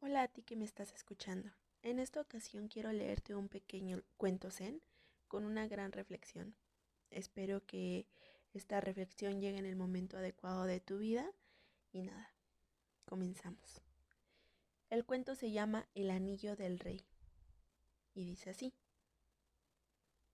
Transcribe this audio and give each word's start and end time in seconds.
Hola 0.00 0.22
a 0.22 0.28
ti 0.28 0.42
que 0.42 0.54
me 0.54 0.64
estás 0.64 0.92
escuchando. 0.94 1.50
En 1.82 1.98
esta 1.98 2.20
ocasión 2.20 2.68
quiero 2.68 2.92
leerte 2.92 3.34
un 3.34 3.48
pequeño 3.48 4.04
cuento 4.16 4.52
zen 4.52 4.80
con 5.26 5.44
una 5.44 5.66
gran 5.66 5.90
reflexión. 5.90 6.54
Espero 7.10 7.66
que 7.66 8.06
esta 8.54 8.80
reflexión 8.80 9.40
llegue 9.40 9.58
en 9.58 9.66
el 9.66 9.74
momento 9.74 10.16
adecuado 10.16 10.64
de 10.66 10.78
tu 10.78 10.98
vida 10.98 11.28
y 11.90 12.02
nada, 12.02 12.32
comenzamos. 13.06 13.82
El 14.88 15.04
cuento 15.04 15.34
se 15.34 15.50
llama 15.50 15.88
El 15.96 16.12
anillo 16.12 16.54
del 16.54 16.78
rey 16.78 17.04
y 18.14 18.24
dice 18.24 18.50
así. 18.50 18.72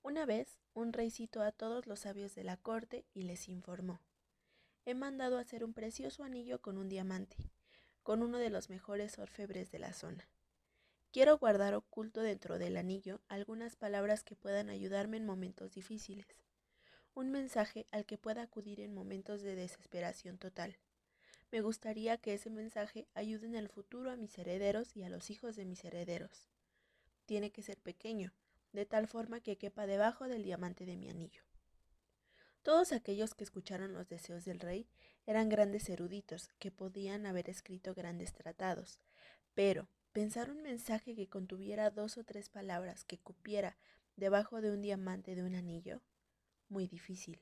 Una 0.00 0.24
vez, 0.24 0.58
un 0.72 0.94
rey 0.94 1.10
citó 1.10 1.42
a 1.42 1.52
todos 1.52 1.86
los 1.86 2.00
sabios 2.00 2.34
de 2.34 2.44
la 2.44 2.56
corte 2.56 3.04
y 3.12 3.24
les 3.24 3.46
informó. 3.50 4.00
He 4.86 4.94
mandado 4.94 5.36
hacer 5.36 5.64
un 5.64 5.74
precioso 5.74 6.24
anillo 6.24 6.62
con 6.62 6.78
un 6.78 6.88
diamante 6.88 7.36
con 8.02 8.22
uno 8.22 8.38
de 8.38 8.50
los 8.50 8.70
mejores 8.70 9.18
orfebres 9.18 9.70
de 9.70 9.78
la 9.78 9.92
zona. 9.92 10.28
Quiero 11.12 11.38
guardar 11.38 11.74
oculto 11.74 12.20
dentro 12.20 12.58
del 12.58 12.76
anillo 12.76 13.20
algunas 13.28 13.76
palabras 13.76 14.22
que 14.22 14.36
puedan 14.36 14.70
ayudarme 14.70 15.16
en 15.16 15.26
momentos 15.26 15.72
difíciles, 15.72 16.26
un 17.14 17.30
mensaje 17.30 17.86
al 17.90 18.06
que 18.06 18.18
pueda 18.18 18.42
acudir 18.42 18.80
en 18.80 18.94
momentos 18.94 19.42
de 19.42 19.56
desesperación 19.56 20.38
total. 20.38 20.76
Me 21.50 21.62
gustaría 21.62 22.16
que 22.16 22.34
ese 22.34 22.48
mensaje 22.48 23.08
ayude 23.14 23.46
en 23.46 23.56
el 23.56 23.68
futuro 23.68 24.12
a 24.12 24.16
mis 24.16 24.38
herederos 24.38 24.96
y 24.96 25.02
a 25.02 25.08
los 25.08 25.30
hijos 25.30 25.56
de 25.56 25.64
mis 25.64 25.84
herederos. 25.84 26.48
Tiene 27.26 27.50
que 27.50 27.62
ser 27.62 27.78
pequeño, 27.78 28.32
de 28.72 28.86
tal 28.86 29.08
forma 29.08 29.40
que 29.40 29.56
quepa 29.56 29.86
debajo 29.86 30.28
del 30.28 30.44
diamante 30.44 30.86
de 30.86 30.96
mi 30.96 31.10
anillo. 31.10 31.42
Todos 32.62 32.92
aquellos 32.92 33.34
que 33.34 33.44
escucharon 33.44 33.94
los 33.94 34.08
deseos 34.08 34.44
del 34.44 34.60
rey 34.60 34.86
eran 35.26 35.48
grandes 35.48 35.88
eruditos 35.88 36.50
que 36.58 36.70
podían 36.70 37.24
haber 37.24 37.48
escrito 37.48 37.94
grandes 37.94 38.34
tratados, 38.34 39.00
pero 39.54 39.88
pensar 40.12 40.50
un 40.50 40.62
mensaje 40.62 41.14
que 41.14 41.28
contuviera 41.28 41.90
dos 41.90 42.18
o 42.18 42.24
tres 42.24 42.50
palabras 42.50 43.04
que 43.04 43.18
cupiera 43.18 43.78
debajo 44.16 44.60
de 44.60 44.72
un 44.72 44.82
diamante 44.82 45.34
de 45.34 45.42
un 45.42 45.54
anillo, 45.54 46.02
muy 46.68 46.86
difícil. 46.86 47.40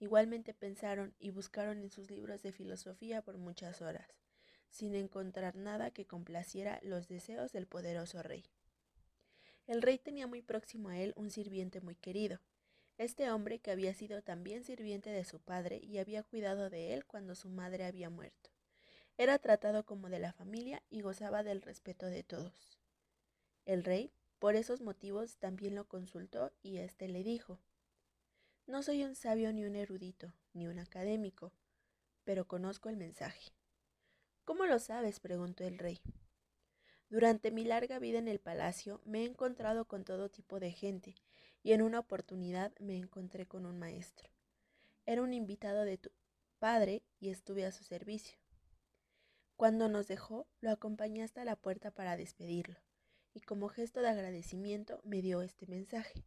Igualmente 0.00 0.52
pensaron 0.52 1.14
y 1.20 1.30
buscaron 1.30 1.78
en 1.78 1.90
sus 1.90 2.10
libros 2.10 2.42
de 2.42 2.52
filosofía 2.52 3.22
por 3.22 3.38
muchas 3.38 3.82
horas, 3.82 4.08
sin 4.70 4.96
encontrar 4.96 5.54
nada 5.54 5.92
que 5.92 6.06
complaciera 6.06 6.80
los 6.82 7.06
deseos 7.06 7.52
del 7.52 7.66
poderoso 7.66 8.22
rey. 8.22 8.44
El 9.66 9.82
rey 9.82 9.98
tenía 9.98 10.26
muy 10.26 10.42
próximo 10.42 10.88
a 10.88 10.98
él 10.98 11.12
un 11.16 11.30
sirviente 11.30 11.80
muy 11.80 11.94
querido, 11.94 12.40
este 13.00 13.30
hombre 13.30 13.60
que 13.60 13.70
había 13.70 13.94
sido 13.94 14.20
también 14.20 14.62
sirviente 14.62 15.08
de 15.08 15.24
su 15.24 15.40
padre 15.40 15.80
y 15.82 15.96
había 15.96 16.22
cuidado 16.22 16.68
de 16.68 16.92
él 16.92 17.06
cuando 17.06 17.34
su 17.34 17.48
madre 17.48 17.86
había 17.86 18.10
muerto. 18.10 18.50
Era 19.16 19.38
tratado 19.38 19.86
como 19.86 20.10
de 20.10 20.18
la 20.18 20.34
familia 20.34 20.82
y 20.90 21.00
gozaba 21.00 21.42
del 21.42 21.62
respeto 21.62 22.04
de 22.04 22.24
todos. 22.24 22.78
El 23.64 23.84
rey, 23.84 24.12
por 24.38 24.54
esos 24.54 24.82
motivos, 24.82 25.38
también 25.38 25.76
lo 25.76 25.88
consultó 25.88 26.52
y 26.60 26.76
éste 26.76 27.08
le 27.08 27.24
dijo, 27.24 27.58
No 28.66 28.82
soy 28.82 29.02
un 29.02 29.14
sabio 29.14 29.50
ni 29.54 29.64
un 29.64 29.76
erudito, 29.76 30.34
ni 30.52 30.66
un 30.66 30.78
académico, 30.78 31.54
pero 32.24 32.46
conozco 32.46 32.90
el 32.90 32.98
mensaje. 32.98 33.54
¿Cómo 34.44 34.66
lo 34.66 34.78
sabes? 34.78 35.20
preguntó 35.20 35.64
el 35.64 35.78
rey. 35.78 36.02
Durante 37.08 37.50
mi 37.50 37.64
larga 37.64 37.98
vida 37.98 38.18
en 38.18 38.28
el 38.28 38.40
palacio 38.40 39.00
me 39.06 39.22
he 39.22 39.24
encontrado 39.24 39.86
con 39.86 40.04
todo 40.04 40.28
tipo 40.28 40.60
de 40.60 40.72
gente 40.72 41.14
y 41.62 41.72
en 41.72 41.82
una 41.82 41.98
oportunidad 41.98 42.72
me 42.78 42.96
encontré 42.96 43.46
con 43.46 43.66
un 43.66 43.78
maestro. 43.78 44.28
Era 45.06 45.22
un 45.22 45.34
invitado 45.34 45.84
de 45.84 45.98
tu 45.98 46.10
padre 46.58 47.02
y 47.18 47.30
estuve 47.30 47.64
a 47.66 47.72
su 47.72 47.84
servicio. 47.84 48.38
Cuando 49.56 49.88
nos 49.88 50.08
dejó, 50.08 50.46
lo 50.60 50.70
acompañé 50.70 51.22
hasta 51.22 51.44
la 51.44 51.56
puerta 51.56 51.90
para 51.90 52.16
despedirlo, 52.16 52.78
y 53.34 53.40
como 53.40 53.68
gesto 53.68 54.00
de 54.00 54.08
agradecimiento 54.08 55.00
me 55.04 55.20
dio 55.20 55.42
este 55.42 55.66
mensaje. 55.66 56.24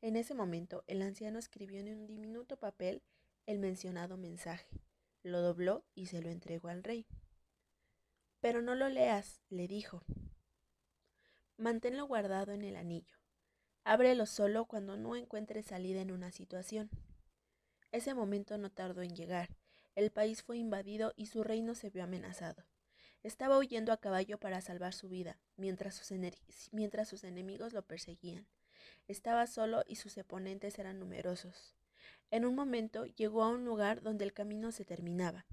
En 0.00 0.16
ese 0.16 0.34
momento, 0.34 0.84
el 0.86 1.02
anciano 1.02 1.38
escribió 1.38 1.80
en 1.80 1.88
un 1.88 2.06
diminuto 2.06 2.56
papel 2.56 3.02
el 3.46 3.58
mencionado 3.58 4.16
mensaje, 4.16 4.66
lo 5.22 5.40
dobló 5.40 5.84
y 5.94 6.06
se 6.06 6.22
lo 6.22 6.30
entregó 6.30 6.68
al 6.68 6.84
rey. 6.84 7.06
Pero 8.40 8.62
no 8.62 8.74
lo 8.74 8.88
leas, 8.88 9.40
le 9.48 9.66
dijo. 9.66 10.02
Manténlo 11.56 12.06
guardado 12.06 12.52
en 12.52 12.62
el 12.62 12.76
anillo. 12.76 13.23
Ábrelo 13.86 14.24
solo 14.24 14.64
cuando 14.64 14.96
no 14.96 15.14
encuentres 15.14 15.66
salida 15.66 16.00
en 16.00 16.10
una 16.10 16.32
situación. 16.32 16.88
Ese 17.92 18.14
momento 18.14 18.56
no 18.56 18.70
tardó 18.70 19.02
en 19.02 19.14
llegar. 19.14 19.50
El 19.94 20.10
país 20.10 20.42
fue 20.42 20.56
invadido 20.56 21.12
y 21.16 21.26
su 21.26 21.44
reino 21.44 21.74
se 21.74 21.90
vio 21.90 22.02
amenazado. 22.02 22.64
Estaba 23.22 23.58
huyendo 23.58 23.92
a 23.92 23.98
caballo 23.98 24.38
para 24.38 24.62
salvar 24.62 24.94
su 24.94 25.10
vida, 25.10 25.38
mientras 25.56 25.94
sus, 25.94 26.18
mientras 26.72 27.08
sus 27.08 27.24
enemigos 27.24 27.74
lo 27.74 27.82
perseguían. 27.82 28.46
Estaba 29.06 29.46
solo 29.46 29.84
y 29.86 29.96
sus 29.96 30.16
oponentes 30.16 30.78
eran 30.78 30.98
numerosos. 30.98 31.76
En 32.30 32.46
un 32.46 32.54
momento 32.54 33.04
llegó 33.04 33.42
a 33.42 33.50
un 33.50 33.66
lugar 33.66 34.00
donde 34.00 34.24
el 34.24 34.32
camino 34.32 34.72
se 34.72 34.86
terminaba. 34.86 35.44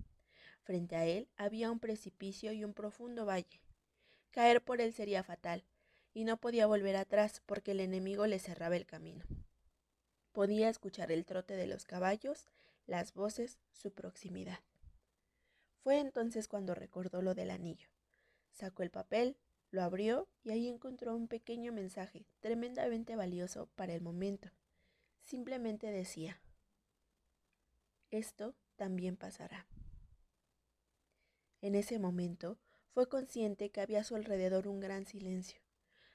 Frente 0.64 0.96
a 0.96 1.06
él 1.06 1.28
había 1.36 1.70
un 1.70 1.80
precipicio 1.80 2.54
y 2.54 2.64
un 2.64 2.74
profundo 2.74 3.26
valle. 3.26 3.62
Caer 4.32 4.64
por 4.64 4.80
él 4.80 4.94
sería 4.94 5.22
fatal, 5.22 5.66
y 6.14 6.24
no 6.24 6.38
podía 6.38 6.68
volver 6.68 6.96
atrás 6.96 7.42
porque 7.46 7.72
el 7.72 7.80
enemigo 7.80 8.28
le 8.28 8.40
cerraba 8.40 8.76
el 8.76 8.86
camino. 8.86 9.26
Podía 10.32 10.70
escuchar 10.70 11.12
el 11.12 11.26
trote 11.26 11.56
de 11.56 11.68
los 11.68 11.86
caballos, 11.86 12.48
las 12.86 13.14
voces, 13.14 13.60
su 13.72 13.92
proximidad. 13.92 14.60
Fue 15.84 16.00
entonces 16.00 16.48
cuando 16.48 16.76
recordó 16.76 17.22
lo 17.22 17.34
del 17.34 17.50
anillo. 17.50 17.88
Sacó 18.52 18.84
el 18.84 18.92
papel, 18.92 19.38
lo 19.72 19.82
abrió 19.82 20.28
y 20.44 20.52
ahí 20.52 20.68
encontró 20.68 21.16
un 21.16 21.28
pequeño 21.28 21.72
mensaje 21.72 22.26
tremendamente 22.40 23.16
valioso 23.16 23.68
para 23.76 23.94
el 23.94 24.02
momento. 24.02 24.50
Simplemente 25.24 25.92
decía, 25.92 26.42
esto 28.10 28.56
también 28.76 29.16
pasará. 29.16 29.66
En 31.62 31.76
ese 31.76 32.00
momento 32.00 32.58
fue 32.94 33.08
consciente 33.08 33.70
que 33.70 33.82
había 33.82 34.02
a 34.02 34.04
su 34.04 34.16
alrededor 34.16 34.68
un 34.68 34.80
gran 34.80 35.06
silencio. 35.06 35.62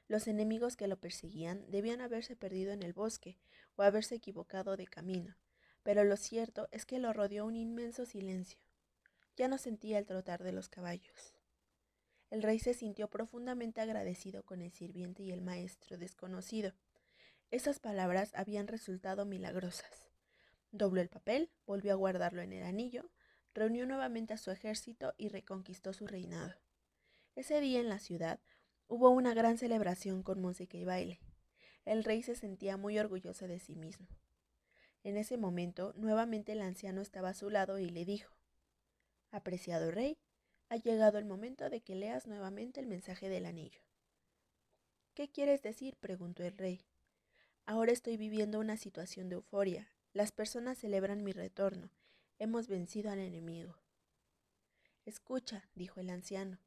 Los 0.09 0.29
enemigos 0.29 0.77
que 0.77 0.87
lo 0.87 0.99
perseguían 0.99 1.69
debían 1.69 2.01
haberse 2.01 2.37
perdido 2.37 2.73
en 2.73 2.83
el 2.83 2.93
bosque 2.93 3.39
o 3.75 3.83
haberse 3.83 4.15
equivocado 4.15 4.77
de 4.77 4.87
camino, 4.87 5.37
pero 5.83 6.05
lo 6.05 6.17
cierto 6.17 6.69
es 6.71 6.87
que 6.87 6.99
lo 6.99 7.13
rodeó 7.13 7.45
un 7.45 7.57
inmenso 7.57 8.07
silencio. 8.07 8.61
Ya 9.37 9.49
no 9.49 9.59
sentía 9.59 9.99
el 9.99 10.07
trotar 10.07 10.43
de 10.43 10.53
los 10.53 10.69
caballos. 10.69 11.35
El 12.31 12.43
rey 12.43 12.59
se 12.59 12.75
sintió 12.75 13.09
profundamente 13.09 13.81
agradecido 13.81 14.45
con 14.45 14.63
el 14.63 14.73
sirviente 14.73 15.23
y 15.23 15.33
el 15.33 15.43
maestro 15.43 15.99
desconocido. 15.99 16.73
Esas 17.51 17.79
palabras 17.79 18.33
habían 18.35 18.67
resultado 18.67 19.25
milagrosas. 19.27 20.11
Dobló 20.73 21.01
el 21.01 21.09
papel, 21.09 21.51
volvió 21.67 21.93
a 21.93 21.97
guardarlo 21.97 22.43
en 22.43 22.53
el 22.53 22.65
anillo, 22.65 23.11
reunió 23.55 23.87
nuevamente 23.87 24.35
a 24.35 24.39
su 24.39 24.51
ejército 24.51 25.15
y 25.17 25.29
reconquistó 25.29 25.93
su 25.93 26.07
reinado. 26.07 26.55
Ese 27.37 27.61
día 27.61 27.81
en 27.81 27.89
la 27.89 27.99
ciudad 27.99 28.41
Hubo 28.89 29.11
una 29.11 29.35
gran 29.35 29.59
celebración 29.59 30.23
con 30.23 30.41
música 30.41 30.77
y 30.77 30.85
baile. 30.85 31.21
El 31.85 32.05
rey 32.05 32.23
se 32.23 32.37
sentía 32.37 32.77
muy 32.77 32.99
orgulloso 32.99 33.49
de 33.49 33.59
sí 33.59 33.75
mismo. 33.75 34.07
En 35.03 35.17
ese 35.17 35.37
momento, 35.37 35.93
nuevamente 35.97 36.53
el 36.53 36.63
anciano 36.63 37.01
estaba 37.01 37.31
a 37.31 37.35
su 37.35 37.51
lado 37.51 37.81
y 37.81 37.89
le 37.89 38.05
dijo, 38.05 38.37
Apreciado 39.33 39.91
rey, 39.91 40.19
ha 40.69 40.77
llegado 40.77 41.19
el 41.19 41.25
momento 41.25 41.69
de 41.69 41.81
que 41.81 41.97
leas 41.97 42.29
nuevamente 42.29 42.79
el 42.79 42.87
mensaje 42.87 43.29
del 43.29 43.47
anillo. 43.47 43.81
¿Qué 45.15 45.29
quieres 45.31 45.63
decir? 45.63 45.97
preguntó 45.97 46.45
el 46.45 46.57
rey. 46.57 46.81
Ahora 47.65 47.91
estoy 47.91 48.17
viviendo 48.17 48.61
una 48.61 48.77
situación 48.77 49.29
de 49.29 49.35
euforia. 49.35 49.89
Las 50.13 50.31
personas 50.31 50.79
celebran 50.79 51.25
mi 51.25 51.33
retorno. 51.33 51.91
Hemos 52.39 52.69
vencido 52.69 53.11
al 53.11 53.19
enemigo. 53.19 53.77
Escucha, 55.05 55.69
dijo 55.75 55.99
el 55.99 56.11
anciano. 56.11 56.61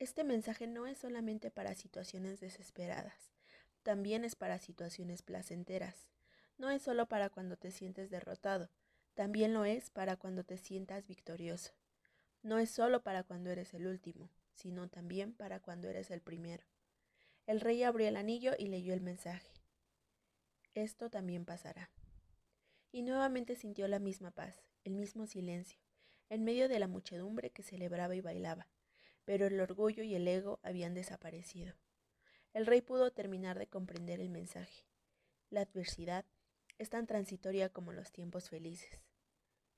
Este 0.00 0.24
mensaje 0.24 0.66
no 0.66 0.86
es 0.86 0.96
solamente 0.96 1.50
para 1.50 1.74
situaciones 1.74 2.40
desesperadas, 2.40 3.34
también 3.82 4.24
es 4.24 4.34
para 4.34 4.58
situaciones 4.58 5.20
placenteras. 5.20 6.08
No 6.56 6.70
es 6.70 6.80
solo 6.80 7.04
para 7.04 7.28
cuando 7.28 7.58
te 7.58 7.70
sientes 7.70 8.08
derrotado, 8.08 8.70
también 9.12 9.52
lo 9.52 9.66
es 9.66 9.90
para 9.90 10.16
cuando 10.16 10.42
te 10.42 10.56
sientas 10.56 11.06
victorioso. 11.06 11.72
No 12.42 12.58
es 12.58 12.70
solo 12.70 13.02
para 13.02 13.24
cuando 13.24 13.50
eres 13.50 13.74
el 13.74 13.86
último, 13.86 14.30
sino 14.54 14.88
también 14.88 15.34
para 15.34 15.60
cuando 15.60 15.90
eres 15.90 16.10
el 16.10 16.22
primero. 16.22 16.64
El 17.46 17.60
rey 17.60 17.82
abrió 17.82 18.08
el 18.08 18.16
anillo 18.16 18.52
y 18.58 18.68
leyó 18.68 18.94
el 18.94 19.02
mensaje. 19.02 19.52
Esto 20.72 21.10
también 21.10 21.44
pasará. 21.44 21.90
Y 22.90 23.02
nuevamente 23.02 23.54
sintió 23.54 23.86
la 23.86 23.98
misma 23.98 24.30
paz, 24.30 24.64
el 24.82 24.94
mismo 24.94 25.26
silencio, 25.26 25.78
en 26.30 26.42
medio 26.42 26.70
de 26.70 26.78
la 26.78 26.86
muchedumbre 26.86 27.50
que 27.50 27.62
celebraba 27.62 28.14
y 28.14 28.22
bailaba 28.22 28.66
pero 29.24 29.46
el 29.46 29.60
orgullo 29.60 30.02
y 30.02 30.14
el 30.14 30.26
ego 30.26 30.60
habían 30.62 30.94
desaparecido. 30.94 31.74
El 32.52 32.66
rey 32.66 32.80
pudo 32.80 33.12
terminar 33.12 33.58
de 33.58 33.68
comprender 33.68 34.20
el 34.20 34.30
mensaje. 34.30 34.86
La 35.50 35.62
adversidad 35.62 36.24
es 36.78 36.90
tan 36.90 37.06
transitoria 37.06 37.68
como 37.68 37.92
los 37.92 38.10
tiempos 38.10 38.48
felices. 38.48 39.02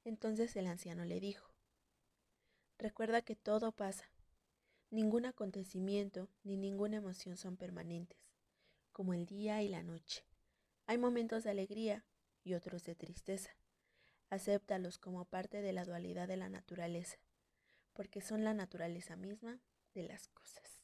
Entonces 0.05 0.56
el 0.56 0.67
anciano 0.67 1.05
le 1.05 1.21
dijo, 1.21 1.53
Recuerda 2.79 3.23
que 3.23 3.37
todo 3.37 3.73
pasa. 3.73 4.11
Ningún 4.91 5.25
acontecimiento 5.25 6.29
ni 6.43 6.56
ninguna 6.56 6.97
emoción 6.97 7.37
son 7.37 7.56
permanentes, 7.56 8.19
como 8.93 9.15
el 9.15 9.27
día 9.27 9.62
y 9.62 9.69
la 9.69 9.83
noche. 9.83 10.25
Hay 10.87 10.99
momentos 10.99 11.44
de 11.44 11.50
alegría 11.50 12.05
y 12.43 12.55
otros 12.55 12.85
de 12.85 12.94
tristeza. 12.94 13.50
Acéptalos 14.31 14.99
como 14.99 15.25
parte 15.25 15.62
de 15.62 15.73
la 15.73 15.85
dualidad 15.85 16.27
de 16.27 16.37
la 16.37 16.49
naturaleza, 16.49 17.19
porque 17.93 18.21
son 18.21 18.44
la 18.44 18.55
naturaleza 18.55 19.17
misma 19.17 19.61
de 19.94 20.05
las 20.05 20.29
cosas. 20.29 20.81